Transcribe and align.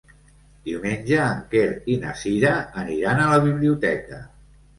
Diumenge 0.69 1.19
en 1.25 1.43
Quer 1.51 1.65
i 1.91 1.99
na 2.07 2.15
Cira 2.23 2.55
aniran 2.85 3.23
a 3.27 3.29
la 3.35 3.39
biblioteca. 3.45 4.25